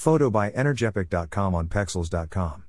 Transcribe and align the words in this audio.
Photo 0.00 0.30
by 0.30 0.50
Energepic.com 0.52 1.54
on 1.54 1.68
Pexels.com. 1.68 2.64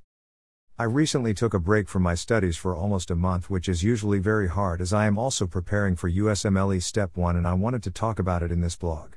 I 0.78 0.84
recently 0.84 1.34
took 1.34 1.54
a 1.54 1.60
break 1.60 1.88
from 1.88 2.04
my 2.04 2.14
studies 2.14 2.58
for 2.58 2.76
almost 2.76 3.10
a 3.10 3.16
month, 3.16 3.50
which 3.50 3.70
is 3.70 3.86
usually 3.86 4.20
very 4.20 4.50
hard 4.50 4.82
as 4.82 4.92
I 4.92 5.06
am 5.06 5.18
also 5.18 5.48
preparing 5.48 5.96
for 5.96 6.12
USMLE 6.12 6.84
Step 6.84 7.16
1 7.16 7.38
and 7.38 7.48
I 7.48 7.54
wanted 7.54 7.84
to 7.84 7.90
talk 7.90 8.20
about 8.20 8.44
it 8.44 8.52
in 8.52 8.60
this 8.60 8.76
blog. 8.76 9.14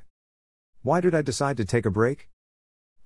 Why 0.81 1.01
did 1.01 1.13
I 1.13 1.21
decide 1.23 1.57
to 1.57 1.65
take 1.65 1.85
a 1.85 1.91
break? 1.91 2.29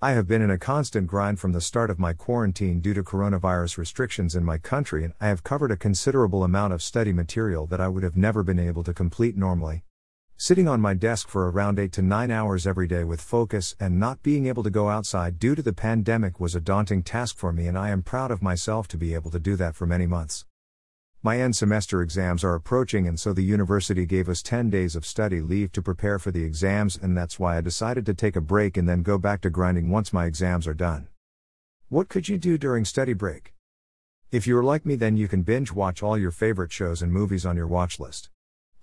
I 0.00 0.12
have 0.12 0.28
been 0.28 0.42
in 0.42 0.50
a 0.52 0.58
constant 0.58 1.08
grind 1.08 1.40
from 1.40 1.50
the 1.50 1.60
start 1.60 1.90
of 1.90 1.98
my 1.98 2.12
quarantine 2.12 2.78
due 2.78 2.94
to 2.94 3.02
coronavirus 3.02 3.78
restrictions 3.78 4.36
in 4.36 4.44
my 4.44 4.58
country, 4.58 5.02
and 5.02 5.14
I 5.20 5.26
have 5.26 5.42
covered 5.42 5.72
a 5.72 5.76
considerable 5.76 6.44
amount 6.44 6.72
of 6.72 6.84
study 6.84 7.12
material 7.12 7.66
that 7.66 7.80
I 7.80 7.88
would 7.88 8.04
have 8.04 8.16
never 8.16 8.44
been 8.44 8.60
able 8.60 8.84
to 8.84 8.94
complete 8.94 9.36
normally. 9.36 9.82
Sitting 10.42 10.68
on 10.68 10.80
my 10.80 10.94
desk 10.94 11.28
for 11.28 11.50
around 11.50 11.78
8 11.78 11.92
to 11.92 12.00
9 12.00 12.30
hours 12.30 12.66
every 12.66 12.86
day 12.86 13.04
with 13.04 13.20
focus 13.20 13.76
and 13.78 14.00
not 14.00 14.22
being 14.22 14.46
able 14.46 14.62
to 14.62 14.70
go 14.70 14.88
outside 14.88 15.38
due 15.38 15.54
to 15.54 15.60
the 15.60 15.74
pandemic 15.74 16.40
was 16.40 16.54
a 16.54 16.62
daunting 16.62 17.02
task 17.02 17.36
for 17.36 17.52
me, 17.52 17.66
and 17.66 17.76
I 17.76 17.90
am 17.90 18.02
proud 18.02 18.30
of 18.30 18.40
myself 18.40 18.88
to 18.88 18.96
be 18.96 19.12
able 19.12 19.30
to 19.32 19.38
do 19.38 19.54
that 19.56 19.76
for 19.76 19.84
many 19.84 20.06
months. 20.06 20.46
My 21.22 21.38
end 21.38 21.56
semester 21.56 22.00
exams 22.00 22.42
are 22.42 22.54
approaching, 22.54 23.06
and 23.06 23.20
so 23.20 23.34
the 23.34 23.42
university 23.42 24.06
gave 24.06 24.30
us 24.30 24.40
10 24.40 24.70
days 24.70 24.96
of 24.96 25.04
study 25.04 25.42
leave 25.42 25.72
to 25.72 25.82
prepare 25.82 26.18
for 26.18 26.30
the 26.30 26.42
exams, 26.42 26.96
and 26.96 27.14
that's 27.14 27.38
why 27.38 27.58
I 27.58 27.60
decided 27.60 28.06
to 28.06 28.14
take 28.14 28.34
a 28.34 28.40
break 28.40 28.78
and 28.78 28.88
then 28.88 29.02
go 29.02 29.18
back 29.18 29.42
to 29.42 29.50
grinding 29.50 29.90
once 29.90 30.10
my 30.10 30.24
exams 30.24 30.66
are 30.66 30.72
done. 30.72 31.08
What 31.90 32.08
could 32.08 32.30
you 32.30 32.38
do 32.38 32.56
during 32.56 32.86
study 32.86 33.12
break? 33.12 33.52
If 34.32 34.46
you're 34.46 34.64
like 34.64 34.86
me, 34.86 34.94
then 34.94 35.18
you 35.18 35.28
can 35.28 35.42
binge 35.42 35.70
watch 35.70 36.02
all 36.02 36.16
your 36.16 36.30
favorite 36.30 36.72
shows 36.72 37.02
and 37.02 37.12
movies 37.12 37.44
on 37.44 37.58
your 37.58 37.66
watch 37.66 38.00
list. 38.00 38.30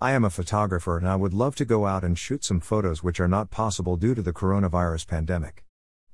I 0.00 0.12
am 0.12 0.24
a 0.24 0.30
photographer 0.30 0.96
and 0.96 1.08
I 1.08 1.16
would 1.16 1.34
love 1.34 1.56
to 1.56 1.64
go 1.64 1.84
out 1.84 2.04
and 2.04 2.16
shoot 2.16 2.44
some 2.44 2.60
photos, 2.60 3.02
which 3.02 3.18
are 3.18 3.26
not 3.26 3.50
possible 3.50 3.96
due 3.96 4.14
to 4.14 4.22
the 4.22 4.32
coronavirus 4.32 5.08
pandemic. 5.08 5.64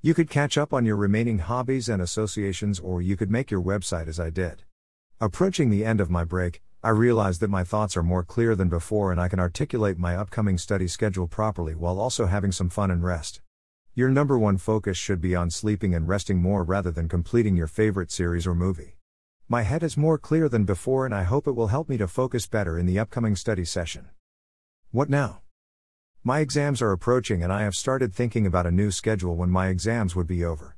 You 0.01 0.15
could 0.15 0.31
catch 0.31 0.57
up 0.57 0.73
on 0.73 0.87
your 0.87 0.97
remaining 0.97 1.41
hobbies 1.41 1.91
and 1.91 2.01
associations, 2.01 2.81
or 2.81 3.03
you 3.03 3.15
could 3.15 3.31
make 3.31 3.51
your 3.51 3.61
website 3.61 4.09
as 4.09 4.19
I 4.19 4.31
did. 4.31 4.63
Approaching 5.21 5.69
the 5.69 5.85
end 5.85 6.01
of 6.01 6.09
my 6.09 6.25
break, 6.25 6.63
I 6.83 6.89
realize 6.91 7.41
that 7.41 7.51
my 7.51 7.63
thoughts 7.63 7.95
are 7.95 8.03
more 8.03 8.25
clear 8.25 8.57
than 8.57 8.71
before 8.71 9.13
and 9.13 9.21
I 9.21 9.29
can 9.29 9.39
articulate 9.39 9.99
my 9.99 10.17
upcoming 10.17 10.57
study 10.57 10.89
schedule 10.89 11.27
properly 11.27 11.75
while 11.75 12.01
also 12.01 12.25
having 12.25 12.53
some 12.53 12.71
fun 12.71 12.91
and 12.91 13.05
rest. 13.05 13.43
Your 13.93 14.09
number 14.09 14.39
one 14.39 14.57
focus 14.57 14.97
should 14.97 15.21
be 15.21 15.37
on 15.37 15.51
sleeping 15.51 15.95
and 15.95 16.09
resting 16.09 16.41
more 16.41 16.65
rather 16.65 16.91
than 16.91 17.07
completing 17.07 17.55
your 17.55 17.67
favorite 17.67 18.11
series 18.11 18.47
or 18.47 18.55
movie. 18.55 18.97
My 19.47 19.61
head 19.61 19.83
is 19.83 19.99
more 19.99 20.17
clear 20.17 20.49
than 20.49 20.65
before 20.65 21.05
and 21.05 21.15
I 21.15 21.25
hope 21.25 21.47
it 21.47 21.53
will 21.53 21.67
help 21.67 21.87
me 21.87 21.99
to 21.99 22.09
focus 22.09 22.47
better 22.47 22.79
in 22.79 22.87
the 22.87 22.99
upcoming 22.99 23.37
study 23.37 23.67
session. 23.67 24.09
What 24.91 25.11
now? 25.11 25.43
My 26.23 26.39
exams 26.39 26.81
are 26.81 26.93
approaching 26.93 27.43
and 27.43 27.53
I 27.53 27.61
have 27.65 27.75
started 27.75 28.15
thinking 28.15 28.47
about 28.47 28.65
a 28.65 28.71
new 28.71 28.91
schedule 28.91 29.37
when 29.37 29.51
my 29.51 29.69
exams 29.69 30.17
would 30.17 30.27
be 30.27 30.43
over. 30.43 30.77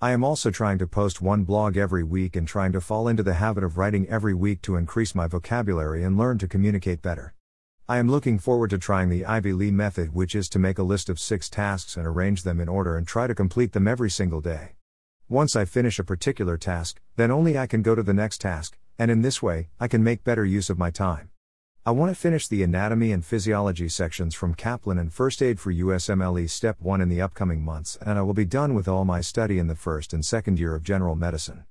I 0.00 0.12
am 0.12 0.22
also 0.22 0.52
trying 0.52 0.78
to 0.78 0.86
post 0.86 1.22
one 1.22 1.42
blog 1.42 1.76
every 1.76 2.04
week 2.04 2.36
and 2.36 2.46
trying 2.46 2.70
to 2.72 2.80
fall 2.80 3.08
into 3.08 3.24
the 3.24 3.34
habit 3.34 3.64
of 3.64 3.78
writing 3.78 4.08
every 4.08 4.32
week 4.32 4.62
to 4.62 4.76
increase 4.76 5.16
my 5.16 5.26
vocabulary 5.26 6.04
and 6.04 6.16
learn 6.16 6.38
to 6.38 6.46
communicate 6.46 7.02
better. 7.02 7.34
I 7.88 7.98
am 7.98 8.08
looking 8.08 8.38
forward 8.38 8.70
to 8.70 8.78
trying 8.78 9.08
the 9.08 9.24
Ivy 9.24 9.52
Lee 9.54 9.72
method, 9.72 10.14
which 10.14 10.36
is 10.36 10.48
to 10.50 10.60
make 10.60 10.78
a 10.78 10.84
list 10.84 11.08
of 11.08 11.18
six 11.18 11.50
tasks 11.50 11.96
and 11.96 12.06
arrange 12.06 12.44
them 12.44 12.60
in 12.60 12.68
order 12.68 12.96
and 12.96 13.08
try 13.08 13.26
to 13.26 13.34
complete 13.34 13.72
them 13.72 13.88
every 13.88 14.08
single 14.08 14.40
day. 14.40 14.76
Once 15.30 15.56
I 15.56 15.64
finish 15.64 15.98
a 15.98 16.04
particular 16.04 16.58
task, 16.58 17.00
then 17.16 17.30
only 17.30 17.56
I 17.56 17.66
can 17.66 17.80
go 17.80 17.94
to 17.94 18.02
the 18.02 18.12
next 18.12 18.42
task, 18.42 18.76
and 18.98 19.10
in 19.10 19.22
this 19.22 19.40
way, 19.40 19.68
I 19.80 19.88
can 19.88 20.04
make 20.04 20.22
better 20.22 20.44
use 20.44 20.68
of 20.68 20.78
my 20.78 20.90
time. 20.90 21.30
I 21.86 21.92
want 21.92 22.10
to 22.10 22.14
finish 22.14 22.46
the 22.46 22.62
anatomy 22.62 23.10
and 23.10 23.24
physiology 23.24 23.88
sections 23.88 24.34
from 24.34 24.52
Kaplan 24.52 24.98
and 24.98 25.10
first 25.10 25.40
aid 25.40 25.58
for 25.58 25.72
USMLE 25.72 26.50
Step 26.50 26.76
1 26.78 27.00
in 27.00 27.08
the 27.08 27.22
upcoming 27.22 27.64
months, 27.64 27.96
and 28.02 28.18
I 28.18 28.22
will 28.22 28.34
be 28.34 28.44
done 28.44 28.74
with 28.74 28.86
all 28.86 29.06
my 29.06 29.22
study 29.22 29.58
in 29.58 29.66
the 29.66 29.74
first 29.74 30.12
and 30.12 30.22
second 30.22 30.58
year 30.58 30.74
of 30.74 30.82
general 30.82 31.14
medicine. 31.14 31.62